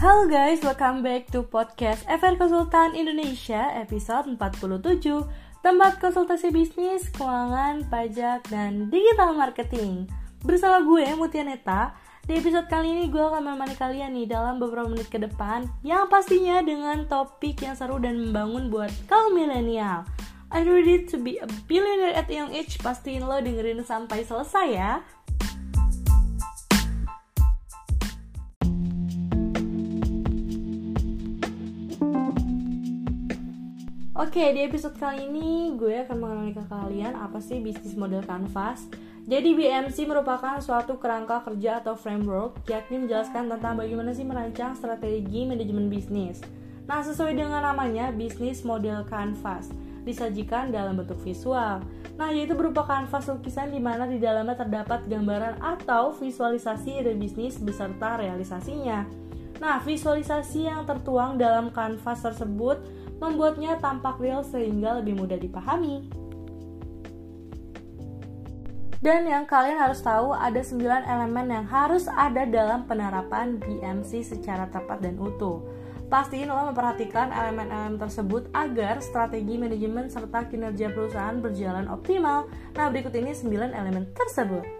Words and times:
Halo 0.00 0.24
guys, 0.32 0.64
welcome 0.64 1.04
back 1.04 1.28
to 1.28 1.44
podcast 1.44 2.08
FR 2.08 2.32
Konsultan 2.40 2.96
Indonesia 2.96 3.68
episode 3.76 4.32
47 4.32 4.80
Tempat 5.60 6.00
konsultasi 6.00 6.48
bisnis, 6.48 7.12
keuangan, 7.12 7.84
pajak, 7.92 8.48
dan 8.48 8.88
digital 8.88 9.36
marketing. 9.36 10.08
Bersama 10.40 10.80
gue, 10.80 11.04
Mutia 11.20 11.44
Neta. 11.44 11.92
Di 12.24 12.40
episode 12.40 12.64
kali 12.72 12.96
ini 12.96 13.12
gue 13.12 13.20
akan 13.20 13.44
menemani 13.44 13.76
kalian 13.76 14.16
nih 14.16 14.24
dalam 14.24 14.56
beberapa 14.56 14.88
menit 14.88 15.12
ke 15.12 15.20
depan 15.20 15.68
Yang 15.84 16.08
pastinya 16.08 16.64
dengan 16.64 17.04
topik 17.04 17.60
yang 17.60 17.76
seru 17.76 18.00
dan 18.00 18.16
membangun 18.16 18.72
buat 18.72 18.88
kaum 19.04 19.36
milenial. 19.36 20.08
You 20.50 20.64
ready 20.64 21.04
to 21.12 21.20
be 21.20 21.38
a 21.38 21.46
billionaire 21.68 22.16
at 22.16 22.32
young 22.32 22.56
age? 22.56 22.80
Pastiin 22.80 23.22
lo 23.22 23.36
dengerin 23.38 23.84
sampai 23.84 24.24
selesai 24.24 24.66
ya 24.72 25.04
Oke, 34.20 34.52
di 34.52 34.60
episode 34.60 35.00
kali 35.00 35.32
ini 35.32 35.72
gue 35.80 36.04
akan 36.04 36.20
mengenalkan 36.20 36.52
ke 36.60 36.64
kalian 36.68 37.16
apa 37.16 37.40
sih 37.40 37.56
bisnis 37.56 37.96
model 37.96 38.20
kanvas. 38.20 38.84
Jadi 39.24 39.56
BMC 39.56 40.04
merupakan 40.04 40.60
suatu 40.60 41.00
kerangka 41.00 41.40
kerja 41.48 41.80
atau 41.80 41.96
framework 41.96 42.60
yakni 42.68 43.00
menjelaskan 43.00 43.48
tentang 43.48 43.80
bagaimana 43.80 44.12
sih 44.12 44.28
merancang 44.28 44.76
strategi 44.76 45.48
manajemen 45.48 45.88
bisnis. 45.88 46.44
Nah, 46.84 47.00
sesuai 47.00 47.32
dengan 47.32 47.64
namanya, 47.64 48.12
bisnis 48.12 48.60
model 48.60 49.08
kanvas 49.08 49.72
disajikan 50.04 50.68
dalam 50.68 51.00
bentuk 51.00 51.16
visual. 51.24 51.80
Nah, 52.20 52.28
yaitu 52.28 52.52
berupa 52.52 52.84
kanvas 52.84 53.24
lukisan 53.24 53.72
di 53.72 53.80
mana 53.80 54.04
di 54.04 54.20
dalamnya 54.20 54.52
terdapat 54.52 55.00
gambaran 55.08 55.64
atau 55.64 56.12
visualisasi 56.12 57.00
ide 57.00 57.16
bisnis 57.16 57.56
beserta 57.56 58.20
realisasinya. 58.20 59.00
Nah, 59.64 59.80
visualisasi 59.80 60.68
yang 60.68 60.84
tertuang 60.84 61.40
dalam 61.40 61.72
kanvas 61.72 62.20
tersebut 62.20 62.99
membuatnya 63.20 63.76
tampak 63.78 64.16
real 64.18 64.40
sehingga 64.42 64.98
lebih 64.98 65.20
mudah 65.20 65.36
dipahami. 65.36 66.08
Dan 69.00 69.24
yang 69.24 69.48
kalian 69.48 69.80
harus 69.80 70.04
tahu 70.04 70.36
ada 70.36 70.60
9 70.60 70.84
elemen 70.84 71.48
yang 71.48 71.64
harus 71.64 72.04
ada 72.04 72.44
dalam 72.44 72.84
penerapan 72.84 73.56
BMC 73.56 74.28
secara 74.28 74.68
tepat 74.68 75.00
dan 75.00 75.16
utuh. 75.16 75.64
Pastiin 76.10 76.50
lo 76.50 76.68
memperhatikan 76.68 77.30
elemen-elemen 77.30 77.96
tersebut 77.96 78.50
agar 78.50 78.98
strategi 78.98 79.56
manajemen 79.56 80.10
serta 80.10 80.50
kinerja 80.50 80.90
perusahaan 80.90 81.38
berjalan 81.38 81.86
optimal. 81.86 82.50
Nah, 82.76 82.90
berikut 82.90 83.14
ini 83.14 83.30
9 83.30 83.72
elemen 83.72 84.10
tersebut. 84.12 84.79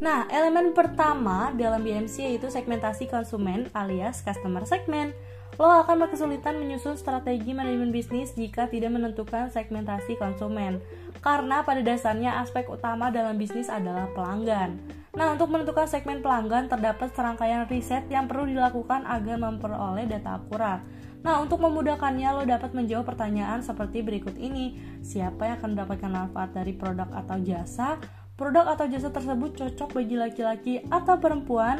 Nah, 0.00 0.24
elemen 0.32 0.72
pertama 0.72 1.52
dalam 1.52 1.84
BMC 1.84 2.24
yaitu 2.24 2.48
segmentasi 2.48 3.04
konsumen 3.04 3.68
alias 3.76 4.24
customer 4.24 4.64
segment 4.64 5.12
lo 5.60 5.68
akan 5.68 6.08
berkesulitan 6.08 6.56
menyusun 6.56 6.96
strategi 6.96 7.52
manajemen 7.52 7.92
bisnis 7.92 8.32
jika 8.32 8.64
tidak 8.64 8.96
menentukan 8.96 9.52
segmentasi 9.52 10.16
konsumen. 10.16 10.80
Karena 11.20 11.60
pada 11.60 11.84
dasarnya 11.84 12.40
aspek 12.40 12.64
utama 12.72 13.12
dalam 13.12 13.36
bisnis 13.36 13.68
adalah 13.68 14.08
pelanggan. 14.16 14.80
Nah, 15.12 15.36
untuk 15.36 15.52
menentukan 15.52 15.84
segmen 15.84 16.24
pelanggan 16.24 16.72
terdapat 16.72 17.12
serangkaian 17.12 17.68
riset 17.68 18.08
yang 18.08 18.24
perlu 18.24 18.48
dilakukan 18.48 19.04
agar 19.04 19.36
memperoleh 19.36 20.08
data 20.08 20.40
akurat. 20.40 20.80
Nah, 21.20 21.44
untuk 21.44 21.60
memudahkannya, 21.60 22.40
lo 22.40 22.48
dapat 22.48 22.72
menjawab 22.72 23.12
pertanyaan 23.12 23.60
seperti 23.60 24.00
berikut 24.00 24.40
ini. 24.40 24.80
Siapa 25.04 25.44
yang 25.44 25.60
akan 25.60 25.76
mendapatkan 25.76 26.08
manfaat 26.08 26.56
dari 26.56 26.72
produk 26.72 27.12
atau 27.12 27.36
jasa? 27.44 28.00
Produk 28.40 28.72
atau 28.72 28.88
jasa 28.88 29.12
tersebut 29.12 29.52
cocok 29.52 30.00
bagi 30.00 30.16
laki-laki 30.16 30.80
atau 30.88 31.20
perempuan? 31.20 31.76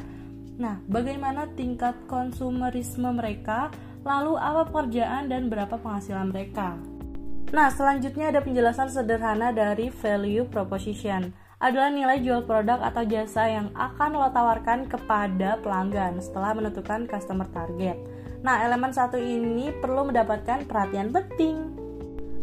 Nah, 0.60 0.76
bagaimana 0.92 1.48
tingkat 1.56 1.96
konsumerisme 2.04 3.08
mereka? 3.16 3.72
Lalu 4.04 4.36
apa 4.36 4.68
pekerjaan 4.68 5.32
dan 5.32 5.48
berapa 5.48 5.80
penghasilan 5.80 6.28
mereka? 6.28 6.76
Nah, 7.56 7.72
selanjutnya 7.72 8.28
ada 8.28 8.44
penjelasan 8.44 8.92
sederhana 8.92 9.56
dari 9.56 9.88
value 9.88 10.44
proposition. 10.52 11.32
Adalah 11.64 11.96
nilai 11.96 12.20
jual 12.20 12.44
produk 12.44 12.76
atau 12.92 13.08
jasa 13.08 13.48
yang 13.48 13.72
akan 13.72 14.20
lo 14.20 14.28
tawarkan 14.28 14.84
kepada 14.84 15.56
pelanggan 15.64 16.20
setelah 16.20 16.52
menentukan 16.52 17.08
customer 17.08 17.48
target. 17.56 17.96
Nah, 18.44 18.68
elemen 18.68 18.92
satu 18.92 19.16
ini 19.16 19.72
perlu 19.80 20.12
mendapatkan 20.12 20.68
perhatian 20.68 21.08
penting. 21.08 21.79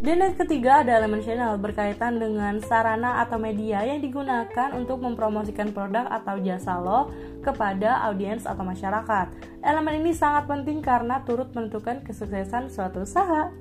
Dan 0.07 0.23
yang 0.23 0.39
ketiga 0.39 0.87
ada 0.87 1.03
elemen 1.03 1.19
channel 1.19 1.59
berkaitan 1.59 2.15
dengan 2.15 2.63
sarana 2.63 3.19
atau 3.27 3.35
media 3.35 3.83
yang 3.83 3.99
digunakan 3.99 4.71
untuk 4.71 5.03
mempromosikan 5.03 5.75
produk 5.75 6.07
atau 6.07 6.39
jasa 6.39 6.79
lo 6.79 7.11
kepada 7.43 8.07
audiens 8.07 8.47
atau 8.47 8.63
masyarakat. 8.63 9.27
Elemen 9.59 9.99
ini 9.99 10.15
sangat 10.15 10.47
penting 10.47 10.79
karena 10.79 11.27
turut 11.27 11.51
menentukan 11.51 12.07
kesuksesan 12.07 12.71
suatu 12.71 13.03
usaha. 13.03 13.51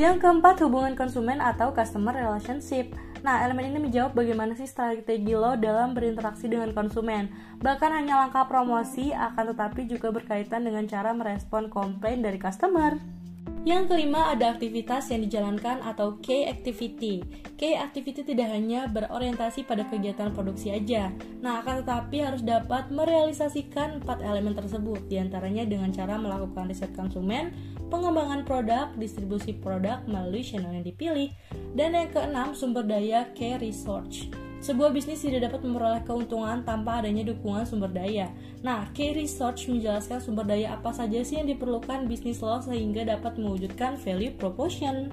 Yang 0.00 0.24
keempat, 0.24 0.64
hubungan 0.64 0.96
konsumen 0.96 1.44
atau 1.44 1.76
customer 1.76 2.16
relationship. 2.16 2.96
Nah, 3.20 3.44
elemen 3.44 3.68
ini 3.68 3.84
menjawab 3.84 4.16
bagaimana 4.16 4.56
sih 4.56 4.64
strategi 4.64 5.36
lo 5.36 5.60
dalam 5.60 5.92
berinteraksi 5.92 6.48
dengan 6.48 6.72
konsumen. 6.72 7.28
Bahkan 7.60 7.90
hanya 8.00 8.16
langkah 8.16 8.48
promosi 8.48 9.12
akan 9.12 9.52
tetapi 9.52 9.84
juga 9.84 10.08
berkaitan 10.08 10.64
dengan 10.64 10.88
cara 10.88 11.12
merespon 11.12 11.68
komplain 11.68 12.24
dari 12.24 12.40
customer. 12.40 13.19
Yang 13.60 13.92
kelima 13.92 14.32
ada 14.32 14.56
aktivitas 14.56 15.12
yang 15.12 15.20
dijalankan 15.28 15.84
atau 15.84 16.16
key 16.24 16.48
activity. 16.48 17.20
Key 17.60 17.76
activity 17.76 18.24
tidak 18.24 18.56
hanya 18.56 18.88
berorientasi 18.88 19.68
pada 19.68 19.84
kegiatan 19.84 20.32
produksi 20.32 20.72
aja. 20.72 21.12
Nah, 21.44 21.60
akan 21.60 21.84
tetapi 21.84 22.24
harus 22.24 22.40
dapat 22.40 22.88
merealisasikan 22.88 24.00
empat 24.00 24.24
elemen 24.24 24.56
tersebut, 24.56 25.04
di 25.12 25.20
antaranya 25.20 25.68
dengan 25.68 25.92
cara 25.92 26.16
melakukan 26.16 26.72
riset 26.72 26.96
konsumen, 26.96 27.52
pengembangan 27.92 28.48
produk, 28.48 28.96
distribusi 28.96 29.52
produk 29.52 30.00
melalui 30.08 30.40
channel 30.40 30.72
yang 30.72 30.86
dipilih, 30.88 31.28
dan 31.76 31.92
yang 31.92 32.08
keenam 32.08 32.56
sumber 32.56 32.80
daya 32.80 33.28
key 33.36 33.60
research. 33.60 34.32
Sebuah 34.60 34.92
bisnis 34.92 35.24
tidak 35.24 35.48
dapat 35.48 35.64
memperoleh 35.64 36.04
keuntungan 36.04 36.60
tanpa 36.68 37.00
adanya 37.00 37.24
dukungan 37.32 37.64
sumber 37.64 37.88
daya. 37.88 38.28
Nah, 38.60 38.92
key 38.92 39.16
research 39.16 39.72
menjelaskan 39.72 40.20
sumber 40.20 40.44
daya 40.44 40.76
apa 40.76 40.92
saja 40.92 41.24
sih 41.24 41.40
yang 41.40 41.48
diperlukan 41.48 42.04
bisnis 42.04 42.44
lo 42.44 42.60
sehingga 42.60 43.08
dapat 43.08 43.40
mewujudkan 43.40 43.96
value 43.96 44.36
proposition. 44.36 45.08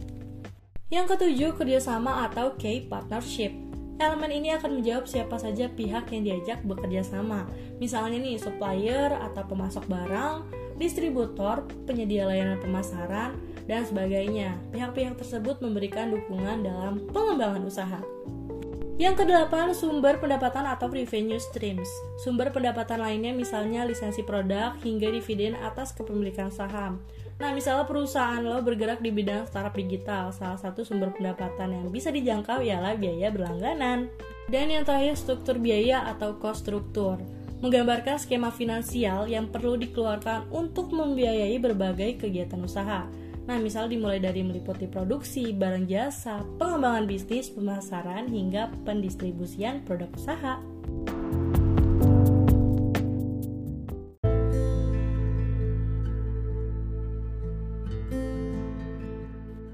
Yang 0.92 1.16
ketujuh, 1.16 1.56
kerjasama 1.56 2.28
atau 2.28 2.60
key 2.60 2.92
partnership. 2.92 3.56
Elemen 3.98 4.30
ini 4.30 4.54
akan 4.54 4.84
menjawab 4.84 5.10
siapa 5.10 5.42
saja 5.42 5.72
pihak 5.72 6.12
yang 6.14 6.22
diajak 6.28 6.60
bekerja 6.68 7.02
sama. 7.02 7.50
Misalnya 7.82 8.20
nih, 8.20 8.38
supplier 8.38 9.10
atau 9.10 9.42
pemasok 9.48 9.90
barang, 9.90 10.46
distributor, 10.78 11.66
penyedia 11.90 12.30
layanan 12.30 12.62
pemasaran, 12.62 13.40
dan 13.66 13.84
sebagainya. 13.84 14.56
Pihak-pihak 14.70 15.18
tersebut 15.18 15.60
memberikan 15.66 16.14
dukungan 16.14 16.62
dalam 16.62 17.04
pengembangan 17.10 17.64
usaha. 17.66 18.00
Yang 18.98 19.22
kedelapan, 19.22 19.78
sumber 19.78 20.18
pendapatan 20.18 20.66
atau 20.66 20.90
revenue 20.90 21.38
streams. 21.38 21.86
Sumber 22.18 22.50
pendapatan 22.50 22.98
lainnya 22.98 23.30
misalnya 23.30 23.86
lisensi 23.86 24.26
produk 24.26 24.74
hingga 24.82 25.14
dividen 25.14 25.54
atas 25.54 25.94
kepemilikan 25.94 26.50
saham. 26.50 26.98
Nah, 27.38 27.54
misalnya 27.54 27.86
perusahaan 27.86 28.42
lo 28.42 28.58
bergerak 28.66 28.98
di 28.98 29.14
bidang 29.14 29.46
startup 29.46 29.78
digital, 29.78 30.34
salah 30.34 30.58
satu 30.58 30.82
sumber 30.82 31.14
pendapatan 31.14 31.78
yang 31.78 31.94
bisa 31.94 32.10
dijangkau 32.10 32.66
ialah 32.66 32.98
biaya 32.98 33.30
berlangganan. 33.30 34.10
Dan 34.50 34.74
yang 34.74 34.82
terakhir, 34.82 35.14
struktur 35.14 35.62
biaya 35.62 36.02
atau 36.10 36.34
cost 36.42 36.66
struktur. 36.66 37.22
Menggambarkan 37.62 38.18
skema 38.18 38.50
finansial 38.50 39.30
yang 39.30 39.46
perlu 39.54 39.78
dikeluarkan 39.78 40.50
untuk 40.50 40.90
membiayai 40.90 41.62
berbagai 41.62 42.18
kegiatan 42.18 42.66
usaha. 42.66 43.06
Nah, 43.48 43.58
misal 43.64 43.88
dimulai 43.88 44.20
dari 44.20 44.44
meliputi 44.44 44.92
produksi, 44.92 45.56
barang 45.56 45.88
jasa, 45.88 46.44
pengembangan 46.60 47.08
bisnis, 47.08 47.48
pemasaran, 47.48 48.28
hingga 48.28 48.68
pendistribusian 48.84 49.88
produk 49.88 50.12
usaha. 50.20 50.60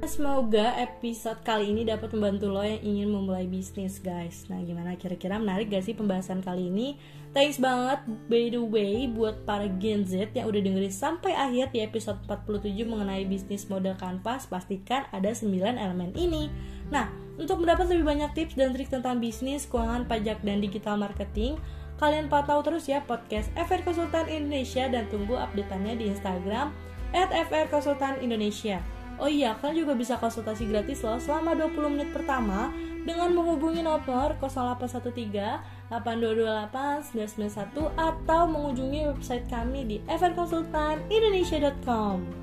Semoga 0.03 0.75
episode 0.83 1.39
kali 1.47 1.71
ini 1.71 1.87
dapat 1.87 2.11
membantu 2.11 2.51
lo 2.51 2.59
yang 2.59 2.83
ingin 2.83 3.07
memulai 3.07 3.47
bisnis 3.47 4.03
guys. 4.03 4.43
Nah 4.51 4.59
gimana? 4.59 4.99
Kira-kira 4.99 5.39
menarik 5.39 5.71
gak 5.71 5.87
sih 5.87 5.95
pembahasan 5.95 6.43
kali 6.43 6.67
ini? 6.67 6.99
Thanks 7.31 7.55
banget 7.55 8.03
by 8.27 8.51
the 8.51 8.59
way 8.59 9.07
buat 9.07 9.47
para 9.47 9.71
Gen 9.79 10.03
Z 10.03 10.35
yang 10.35 10.51
udah 10.51 10.59
dengerin 10.59 10.91
sampai 10.91 11.31
akhir 11.31 11.71
di 11.71 11.79
episode 11.79 12.19
47 12.27 12.83
mengenai 12.83 13.23
bisnis 13.23 13.71
model 13.71 13.95
kanvas 13.95 14.43
Pastikan 14.43 15.07
ada 15.15 15.31
9 15.31 15.47
elemen 15.79 16.11
ini. 16.19 16.51
Nah 16.91 17.07
untuk 17.39 17.63
mendapat 17.63 17.87
lebih 17.87 18.03
banyak 18.03 18.35
tips 18.35 18.59
dan 18.59 18.75
trik 18.75 18.91
tentang 18.91 19.23
bisnis, 19.23 19.63
keuangan, 19.71 20.03
pajak, 20.03 20.43
dan 20.43 20.59
digital 20.59 20.99
marketing 20.99 21.55
Kalian 21.95 22.27
pantau 22.27 22.59
terus 22.59 22.91
ya 22.91 22.99
podcast 23.07 23.47
FR 23.55 23.87
Konsultan 23.87 24.27
Indonesia 24.27 24.83
dan 24.83 25.07
tunggu 25.07 25.39
updateannya 25.39 25.95
di 25.95 26.11
Instagram 26.11 26.75
at 27.15 27.31
FR 27.31 27.71
Konsultan 27.71 28.19
Indonesia 28.19 28.83
Oh 29.21 29.29
iya, 29.29 29.53
kalian 29.61 29.85
juga 29.85 29.93
bisa 29.93 30.17
konsultasi 30.17 30.65
gratis 30.65 31.05
loh 31.05 31.21
selama 31.21 31.53
20 31.53 31.93
menit 31.93 32.09
pertama 32.09 32.73
dengan 33.03 33.35
menghubungi 33.35 33.83
nomor 33.83 34.39
0813 34.41 35.59
8228 35.93 37.13
991 37.13 37.93
atau 37.93 38.41
mengunjungi 38.49 39.13
website 39.13 39.45
kami 39.51 39.85
di 39.85 40.01
eventkonsultanindonesia.com. 40.09 42.42